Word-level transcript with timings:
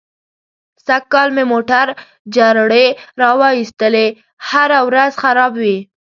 سږ 0.85 1.03
کال 1.13 1.29
مې 1.35 1.43
موټر 1.53 1.87
جرړې 2.35 2.85
را 3.21 3.29
و 3.39 3.41
ایستلې. 3.59 4.07
هره 4.49 4.79
ورځ 4.87 5.11
خراب 5.21 5.53
وي. 5.61 5.77